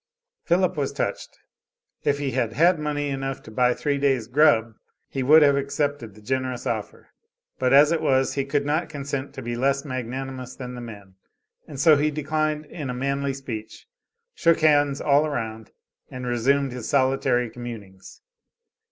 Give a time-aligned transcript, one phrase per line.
[0.45, 1.37] Philip was touched.
[2.03, 4.73] If he had had money enough to buy three days' "grub"
[5.07, 7.09] he would have accepted the generous offer,
[7.59, 11.17] but as it was, he could not consent to be less magnanimous than the men,
[11.67, 13.85] and so he declined in a manly speech;
[14.33, 15.69] shook hands all around
[16.09, 18.21] and resumed his solitary communings.